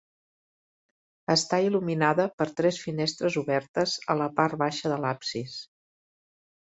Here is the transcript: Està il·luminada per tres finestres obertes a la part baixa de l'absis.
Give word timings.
Està 1.33 1.59
il·luminada 1.65 2.25
per 2.41 2.47
tres 2.61 2.79
finestres 2.85 3.39
obertes 3.43 3.95
a 4.15 4.17
la 4.23 4.31
part 4.41 4.59
baixa 4.63 4.93
de 4.95 4.99
l'absis. 5.05 5.59